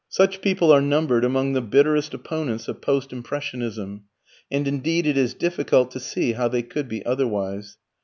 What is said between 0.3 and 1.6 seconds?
people are numbered among